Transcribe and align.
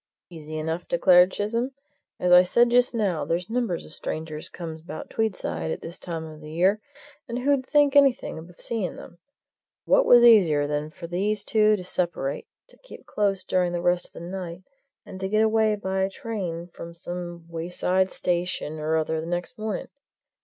"Easy 0.31 0.57
enough," 0.57 0.87
declared 0.87 1.31
Chisholm. 1.31 1.73
"As 2.19 2.31
I 2.31 2.41
said 2.41 2.71
just 2.71 2.95
now, 2.95 3.23
there's 3.23 3.51
numbers 3.51 3.85
of 3.85 3.93
strangers 3.93 4.49
comes 4.49 4.81
about 4.81 5.11
Tweedside 5.11 5.69
at 5.71 5.81
this 5.81 5.99
time 5.99 6.23
of 6.25 6.41
the 6.41 6.49
year, 6.51 6.81
and 7.29 7.37
who'd 7.37 7.63
think 7.67 7.95
anything 7.95 8.39
of 8.39 8.59
seeing 8.59 8.95
them? 8.95 9.19
What 9.85 10.07
was 10.07 10.23
easier 10.23 10.65
than 10.65 10.89
for 10.89 11.05
these 11.05 11.43
two 11.43 11.75
to 11.75 11.83
separate, 11.83 12.47
to 12.69 12.77
keep 12.79 13.05
close 13.05 13.43
during 13.43 13.73
the 13.73 13.81
rest 13.83 14.07
of 14.07 14.13
the 14.13 14.21
night, 14.21 14.63
and 15.05 15.19
to 15.19 15.29
get 15.29 15.43
away 15.43 15.75
by 15.75 16.09
train 16.09 16.65
from 16.65 16.95
some 16.95 17.45
wayside 17.47 18.09
station 18.09 18.79
or 18.79 18.97
other 18.97 19.23
next 19.23 19.59
morning? 19.59 19.85